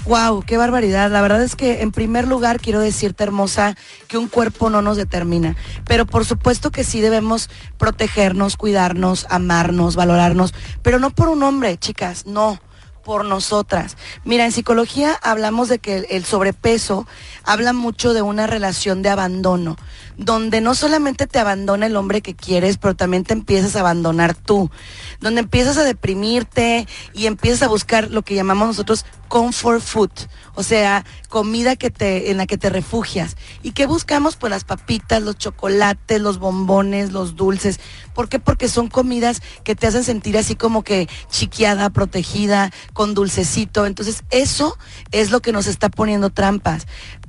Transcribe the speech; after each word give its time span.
Wow, 0.06 0.44
qué 0.46 0.56
barbaridad. 0.56 1.10
La 1.10 1.20
verdad 1.20 1.42
es 1.42 1.56
que 1.56 1.82
en 1.82 1.90
primer 1.90 2.28
lugar 2.28 2.60
quiero 2.60 2.78
decirte, 2.78 3.24
hermosa, 3.24 3.76
que 4.06 4.16
un 4.16 4.28
cuerpo 4.28 4.70
no 4.70 4.80
nos 4.80 4.96
determina. 4.96 5.56
Pero 5.84 6.06
por 6.06 6.24
supuesto 6.24 6.70
que 6.70 6.84
sí 6.84 7.00
debemos 7.00 7.50
protegernos, 7.76 8.56
cuidarnos, 8.56 9.26
amarnos, 9.30 9.96
valorarnos. 9.96 10.54
Pero 10.82 11.00
no 11.00 11.10
por 11.10 11.28
un 11.28 11.42
hombre, 11.42 11.76
chicas, 11.76 12.24
no 12.24 12.60
por 13.06 13.24
nosotras. 13.24 13.96
Mira, 14.24 14.44
en 14.44 14.50
psicología 14.50 15.16
hablamos 15.22 15.68
de 15.68 15.78
que 15.78 16.08
el, 16.10 16.24
sobrepeso 16.24 17.06
habla 17.44 17.72
mucho 17.72 18.12
de 18.12 18.20
una 18.20 18.48
relación 18.48 19.00
de 19.00 19.10
abandono, 19.10 19.76
donde 20.16 20.60
no 20.60 20.74
solamente 20.74 21.28
te 21.28 21.38
abandona 21.38 21.86
el 21.86 21.94
hombre 21.94 22.20
que 22.20 22.34
quieres, 22.34 22.78
pero 22.78 22.96
también 22.96 23.22
te 23.22 23.32
empiezas 23.32 23.76
a 23.76 23.80
abandonar 23.80 24.34
tú, 24.34 24.72
donde 25.20 25.42
empiezas 25.42 25.76
a 25.76 25.84
deprimirte 25.84 26.88
y 27.14 27.26
empiezas 27.26 27.62
a 27.62 27.68
buscar 27.68 28.10
lo 28.10 28.22
que 28.22 28.34
llamamos 28.34 28.66
nosotros 28.66 29.04
comfort 29.28 29.80
food, 29.80 30.10
o 30.54 30.62
sea, 30.62 31.04
comida 31.28 31.76
que 31.76 31.90
te, 31.90 32.30
en 32.30 32.36
la 32.36 32.46
que 32.46 32.58
te 32.58 32.70
refugias. 32.70 33.36
¿Y 33.62 33.72
qué 33.72 33.86
buscamos? 33.86 34.36
Pues 34.36 34.50
las 34.50 34.64
papitas, 34.64 35.22
los 35.22 35.36
chocolates, 35.36 36.20
los 36.20 36.38
bombones, 36.38 37.12
los 37.12 37.36
dulces. 37.36 37.80
¿Por 38.14 38.28
qué? 38.28 38.38
Porque 38.38 38.68
son 38.68 38.88
comidas 38.88 39.42
que 39.64 39.74
te 39.74 39.86
hacen 39.86 40.04
sentir 40.04 40.38
así 40.38 40.54
como 40.54 40.82
que 40.82 41.08
chiqueada, 41.30 41.90
protegida, 41.90 42.72
con 42.96 43.12
dulcecito. 43.12 43.84
Entonces, 43.84 44.24
eso 44.30 44.78
es 45.12 45.30
lo 45.30 45.40
que 45.40 45.52
nos 45.52 45.66
está 45.66 45.90
poniendo 45.90 46.30
trampas. 46.30 46.86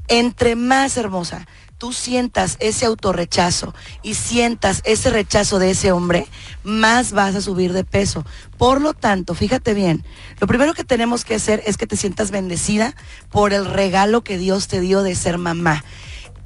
Entre 0.08 0.56
más 0.56 0.96
hermosa, 0.96 1.46
tú 1.78 1.92
sientas 1.92 2.56
ese 2.62 2.86
autorrechazo 2.86 3.76
y 4.02 4.14
sientas 4.14 4.82
ese 4.86 5.10
rechazo 5.10 5.60
de 5.60 5.72
ese 5.72 5.92
hombre, 5.92 6.26
más 6.64 7.12
vas 7.12 7.36
a 7.36 7.42
subir 7.42 7.74
de 7.74 7.84
peso. 7.84 8.26
Por 8.58 8.80
lo 8.80 8.94
tanto, 8.94 9.36
fíjate 9.36 9.74
bien, 9.74 10.06
lo 10.40 10.48
primero 10.48 10.74
que 10.74 10.86
tenemos 10.86 11.26
que 11.26 11.36
hacer 11.36 11.62
es 11.66 11.76
que 11.76 11.86
te 11.86 11.98
sientas 11.98 12.32
bendecida 12.32 12.96
por 13.30 13.52
el 13.52 13.66
regalo 13.66 14.24
que 14.24 14.38
Dios 14.38 14.70
te 14.70 14.80
dio 14.80 15.04
de 15.04 15.16
ser 15.16 15.38
mamá. 15.38 15.84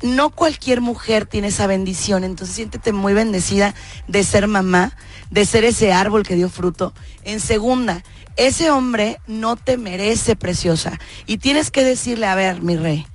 No 0.01 0.29
cualquier 0.31 0.81
mujer 0.81 1.25
tiene 1.25 1.49
esa 1.49 1.67
bendición, 1.67 2.23
entonces 2.23 2.55
siéntete 2.55 2.91
muy 2.91 3.13
bendecida 3.13 3.75
de 4.07 4.23
ser 4.23 4.47
mamá, 4.47 4.95
de 5.29 5.45
ser 5.45 5.63
ese 5.63 5.93
árbol 5.93 6.23
que 6.23 6.35
dio 6.35 6.49
fruto. 6.49 6.93
En 7.23 7.39
segunda, 7.39 8.03
ese 8.35 8.71
hombre 8.71 9.19
no 9.27 9.57
te 9.57 9.77
merece, 9.77 10.35
preciosa. 10.35 10.99
Y 11.27 11.37
tienes 11.37 11.69
que 11.69 11.83
decirle, 11.83 12.25
a 12.25 12.35
ver, 12.35 12.61
mi 12.61 12.77
rey, 12.77 13.05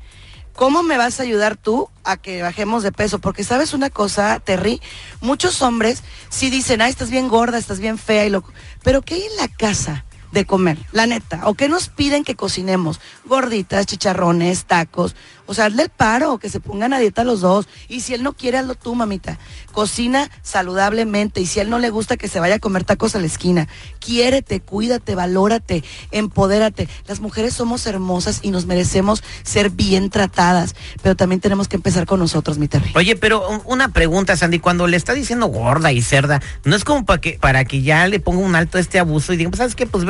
¿Cómo 0.56 0.82
me 0.82 0.96
vas 0.96 1.20
a 1.20 1.22
ayudar 1.22 1.58
tú 1.58 1.90
a 2.02 2.16
que 2.16 2.40
bajemos 2.40 2.82
de 2.82 2.90
peso? 2.90 3.18
Porque 3.18 3.44
sabes 3.44 3.74
una 3.74 3.90
cosa, 3.90 4.40
Terry, 4.40 4.80
muchos 5.20 5.60
hombres 5.60 6.02
sí 6.30 6.48
dicen, 6.48 6.80
ah, 6.80 6.88
estás 6.88 7.10
bien 7.10 7.28
gorda, 7.28 7.58
estás 7.58 7.78
bien 7.78 7.98
fea 7.98 8.24
y 8.24 8.30
loco. 8.30 8.54
Pero 8.82 9.02
¿qué 9.02 9.16
hay 9.16 9.22
en 9.24 9.36
la 9.36 9.48
casa 9.48 10.05
de 10.32 10.44
comer? 10.44 10.78
La 10.92 11.06
neta. 11.06 11.42
¿O 11.44 11.54
qué 11.54 11.68
nos 11.68 11.88
piden 11.88 12.24
que 12.24 12.34
cocinemos? 12.34 13.00
Gorditas, 13.24 13.86
chicharrones, 13.86 14.64
tacos. 14.64 15.14
O 15.46 15.54
sea, 15.54 15.66
hazle 15.66 15.84
el 15.84 15.90
paro, 15.90 16.38
que 16.38 16.48
se 16.48 16.60
pongan 16.60 16.92
a 16.92 16.98
dieta 16.98 17.22
los 17.22 17.40
dos. 17.40 17.68
Y 17.88 18.00
si 18.00 18.14
él 18.14 18.22
no 18.22 18.32
quiere, 18.32 18.58
hazlo 18.58 18.74
tú, 18.74 18.94
mamita. 18.94 19.38
Cocina 19.72 20.28
saludablemente. 20.42 21.40
Y 21.40 21.46
si 21.46 21.60
él 21.60 21.70
no 21.70 21.78
le 21.78 21.90
gusta, 21.90 22.16
que 22.16 22.28
se 22.28 22.40
vaya 22.40 22.56
a 22.56 22.58
comer 22.58 22.84
tacos 22.84 23.14
a 23.14 23.20
la 23.20 23.26
esquina. 23.26 23.68
Quiérete, 24.00 24.60
cuídate, 24.60 25.14
valórate, 25.14 25.84
empodérate. 26.10 26.88
Las 27.06 27.20
mujeres 27.20 27.54
somos 27.54 27.86
hermosas 27.86 28.40
y 28.42 28.50
nos 28.50 28.66
merecemos 28.66 29.22
ser 29.44 29.70
bien 29.70 30.10
tratadas. 30.10 30.74
Pero 31.02 31.14
también 31.14 31.40
tenemos 31.40 31.68
que 31.68 31.76
empezar 31.76 32.06
con 32.06 32.18
nosotros, 32.18 32.58
mi 32.58 32.66
Terry. 32.66 32.90
Oye, 32.96 33.14
pero 33.16 33.46
una 33.66 33.92
pregunta, 33.92 34.36
Sandy. 34.36 34.58
Cuando 34.58 34.88
le 34.88 34.96
está 34.96 35.14
diciendo 35.14 35.46
gorda 35.46 35.92
y 35.92 36.02
cerda, 36.02 36.42
¿no 36.64 36.74
es 36.74 36.84
como 36.84 37.04
para 37.04 37.20
que, 37.20 37.38
para 37.40 37.64
que 37.64 37.82
ya 37.82 38.08
le 38.08 38.18
ponga 38.18 38.40
un 38.40 38.56
alto 38.56 38.78
a 38.78 38.80
este 38.80 38.98
abuso 38.98 39.32
y 39.32 39.36
diga, 39.36 39.50
pues, 39.50 39.58
¿sabes 39.58 39.76
qué? 39.76 39.86
Pues 39.86 40.04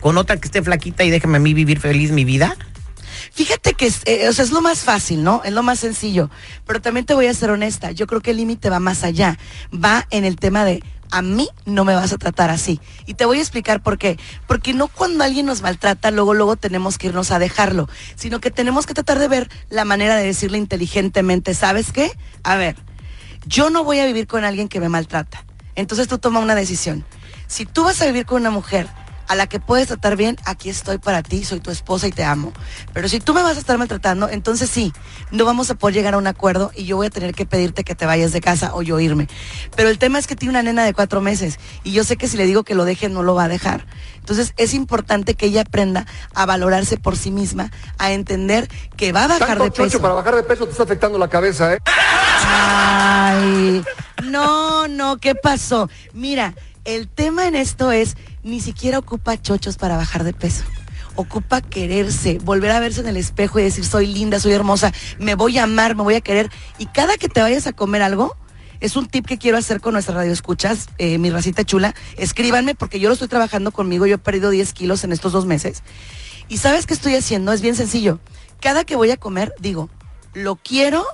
con 0.00 0.18
otra 0.18 0.36
que 0.36 0.46
esté 0.46 0.62
flaquita 0.62 1.04
y 1.04 1.10
déjame 1.10 1.36
a 1.36 1.40
mí 1.40 1.54
vivir 1.54 1.80
feliz 1.80 2.10
mi 2.10 2.24
vida? 2.24 2.56
Fíjate 3.32 3.74
que 3.74 3.86
es, 3.86 4.02
eh, 4.04 4.26
es 4.26 4.50
lo 4.50 4.60
más 4.60 4.80
fácil, 4.80 5.22
¿no? 5.22 5.42
Es 5.44 5.52
lo 5.52 5.62
más 5.62 5.78
sencillo. 5.78 6.30
Pero 6.66 6.80
también 6.80 7.06
te 7.06 7.14
voy 7.14 7.26
a 7.26 7.34
ser 7.34 7.50
honesta. 7.50 7.92
Yo 7.92 8.06
creo 8.06 8.20
que 8.20 8.32
el 8.32 8.38
límite 8.38 8.70
va 8.70 8.80
más 8.80 9.04
allá. 9.04 9.38
Va 9.72 10.06
en 10.10 10.24
el 10.24 10.36
tema 10.36 10.64
de 10.64 10.82
a 11.10 11.22
mí 11.22 11.48
no 11.64 11.84
me 11.84 11.94
vas 11.94 12.12
a 12.12 12.18
tratar 12.18 12.50
así. 12.50 12.80
Y 13.06 13.14
te 13.14 13.24
voy 13.24 13.38
a 13.38 13.40
explicar 13.40 13.82
por 13.82 13.98
qué. 13.98 14.18
Porque 14.46 14.74
no 14.74 14.88
cuando 14.88 15.24
alguien 15.24 15.46
nos 15.46 15.62
maltrata, 15.62 16.10
luego, 16.10 16.34
luego 16.34 16.56
tenemos 16.56 16.98
que 16.98 17.08
irnos 17.08 17.30
a 17.30 17.38
dejarlo, 17.38 17.88
sino 18.16 18.40
que 18.40 18.50
tenemos 18.50 18.86
que 18.86 18.94
tratar 18.94 19.18
de 19.18 19.28
ver 19.28 19.48
la 19.70 19.84
manera 19.84 20.16
de 20.16 20.26
decirle 20.26 20.58
inteligentemente, 20.58 21.54
¿sabes 21.54 21.92
qué? 21.92 22.10
A 22.42 22.56
ver, 22.56 22.76
yo 23.46 23.70
no 23.70 23.84
voy 23.84 24.00
a 24.00 24.06
vivir 24.06 24.26
con 24.26 24.44
alguien 24.44 24.68
que 24.68 24.80
me 24.80 24.88
maltrata. 24.88 25.44
Entonces 25.74 26.08
tú 26.08 26.18
toma 26.18 26.40
una 26.40 26.54
decisión. 26.54 27.04
Si 27.46 27.64
tú 27.64 27.84
vas 27.84 28.02
a 28.02 28.06
vivir 28.06 28.26
con 28.26 28.40
una 28.40 28.50
mujer 28.50 28.88
a 29.28 29.34
la 29.34 29.46
que 29.46 29.60
puedes 29.60 29.88
tratar 29.88 30.16
bien, 30.16 30.36
aquí 30.44 30.70
estoy 30.70 30.98
para 30.98 31.22
ti, 31.22 31.44
soy 31.44 31.60
tu 31.60 31.70
esposa 31.70 32.08
y 32.08 32.10
te 32.10 32.24
amo. 32.24 32.52
Pero 32.92 33.08
si 33.08 33.20
tú 33.20 33.34
me 33.34 33.42
vas 33.42 33.56
a 33.56 33.60
estar 33.60 33.78
maltratando, 33.78 34.28
entonces 34.28 34.70
sí, 34.70 34.92
no 35.30 35.44
vamos 35.44 35.70
a 35.70 35.74
poder 35.74 35.94
llegar 35.94 36.14
a 36.14 36.18
un 36.18 36.26
acuerdo 36.26 36.72
y 36.74 36.84
yo 36.84 36.96
voy 36.96 37.06
a 37.06 37.10
tener 37.10 37.34
que 37.34 37.46
pedirte 37.46 37.84
que 37.84 37.94
te 37.94 38.06
vayas 38.06 38.32
de 38.32 38.40
casa 38.40 38.74
o 38.74 38.82
yo 38.82 38.98
irme. 38.98 39.28
Pero 39.76 39.90
el 39.90 39.98
tema 39.98 40.18
es 40.18 40.26
que 40.26 40.34
tiene 40.34 40.50
una 40.50 40.62
nena 40.62 40.84
de 40.84 40.94
cuatro 40.94 41.20
meses 41.20 41.58
y 41.84 41.92
yo 41.92 42.04
sé 42.04 42.16
que 42.16 42.26
si 42.26 42.36
le 42.36 42.46
digo 42.46 42.64
que 42.64 42.74
lo 42.74 42.84
deje, 42.84 43.08
no 43.08 43.22
lo 43.22 43.34
va 43.34 43.44
a 43.44 43.48
dejar. 43.48 43.86
Entonces 44.18 44.54
es 44.56 44.74
importante 44.74 45.34
que 45.34 45.46
ella 45.46 45.62
aprenda 45.62 46.06
a 46.34 46.46
valorarse 46.46 46.96
por 46.96 47.16
sí 47.16 47.30
misma, 47.30 47.70
a 47.98 48.12
entender 48.12 48.68
que 48.96 49.12
va 49.12 49.24
a 49.24 49.28
bajar 49.28 49.58
de 49.58 49.70
peso. 49.70 50.00
para 50.00 50.14
bajar 50.14 50.36
de 50.36 50.42
peso 50.42 50.64
te 50.64 50.72
está 50.72 50.82
afectando 50.82 51.18
la 51.18 51.28
cabeza, 51.28 51.74
¿eh? 51.74 51.78
Ay, 52.46 53.82
no, 54.24 54.88
no, 54.88 55.18
¿qué 55.18 55.34
pasó? 55.34 55.88
Mira, 56.12 56.54
el 56.88 57.06
tema 57.06 57.46
en 57.46 57.54
esto 57.54 57.92
es 57.92 58.16
ni 58.42 58.60
siquiera 58.60 58.98
ocupa 58.98 59.40
chochos 59.40 59.76
para 59.76 59.98
bajar 59.98 60.24
de 60.24 60.32
peso. 60.32 60.64
Ocupa 61.16 61.60
quererse, 61.60 62.38
volver 62.38 62.70
a 62.70 62.80
verse 62.80 63.00
en 63.00 63.08
el 63.08 63.18
espejo 63.18 63.58
y 63.58 63.62
decir, 63.62 63.84
soy 63.84 64.06
linda, 64.06 64.40
soy 64.40 64.52
hermosa, 64.52 64.90
me 65.18 65.34
voy 65.34 65.58
a 65.58 65.64
amar, 65.64 65.96
me 65.96 66.02
voy 66.02 66.14
a 66.14 66.22
querer. 66.22 66.50
Y 66.78 66.86
cada 66.86 67.18
que 67.18 67.28
te 67.28 67.42
vayas 67.42 67.66
a 67.66 67.74
comer 67.74 68.00
algo, 68.00 68.36
es 68.80 68.96
un 68.96 69.06
tip 69.06 69.26
que 69.26 69.36
quiero 69.36 69.58
hacer 69.58 69.82
con 69.82 69.92
nuestra 69.92 70.14
radio 70.14 70.32
escuchas, 70.32 70.88
eh, 70.96 71.18
mi 71.18 71.28
racita 71.28 71.62
chula. 71.62 71.94
Escríbanme 72.16 72.74
porque 72.74 73.00
yo 73.00 73.10
lo 73.10 73.12
estoy 73.12 73.28
trabajando 73.28 73.70
conmigo, 73.70 74.06
yo 74.06 74.14
he 74.14 74.18
perdido 74.18 74.48
10 74.48 74.72
kilos 74.72 75.04
en 75.04 75.12
estos 75.12 75.32
dos 75.32 75.44
meses. 75.44 75.82
Y 76.48 76.56
sabes 76.56 76.86
qué 76.86 76.94
estoy 76.94 77.16
haciendo, 77.16 77.52
es 77.52 77.60
bien 77.60 77.74
sencillo. 77.74 78.18
Cada 78.60 78.84
que 78.84 78.96
voy 78.96 79.10
a 79.10 79.18
comer, 79.18 79.52
digo, 79.60 79.90
lo 80.32 80.56
quiero, 80.56 81.04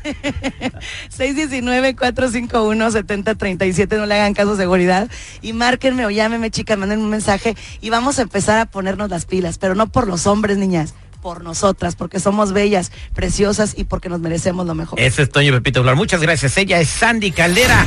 619-451-7037, 1.16 3.96
no 3.96 4.06
le 4.06 4.14
hagan 4.14 4.34
caso 4.34 4.56
seguridad. 4.56 5.08
Y 5.42 5.52
márquenme 5.52 6.06
o 6.06 6.10
llámenme, 6.10 6.50
chicas, 6.50 6.78
manden 6.78 7.00
un 7.00 7.10
mensaje 7.10 7.54
y 7.80 7.90
vamos 7.90 8.18
a 8.18 8.22
empezar 8.22 8.58
a 8.58 8.66
ponernos 8.66 9.10
las 9.10 9.26
pilas, 9.26 9.58
pero 9.58 9.74
no 9.74 9.88
por 9.88 10.08
los 10.08 10.26
hombres, 10.26 10.56
niñas, 10.58 10.94
por 11.22 11.42
nosotras, 11.42 11.96
porque 11.96 12.20
somos 12.20 12.52
bellas, 12.52 12.92
preciosas 13.14 13.74
y 13.76 13.84
porque 13.84 14.08
nos 14.08 14.20
merecemos 14.20 14.66
lo 14.66 14.74
mejor. 14.74 15.00
Ese 15.00 15.22
es 15.22 15.30
Toño 15.30 15.52
Pepito. 15.52 15.82
Muchas 15.96 16.20
gracias. 16.20 16.56
Ella 16.58 16.80
es 16.80 16.90
Sandy 16.90 17.30
Caldera. 17.30 17.86